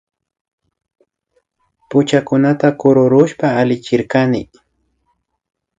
[1.89, 4.41] Puchakunata kururushpa allichirkani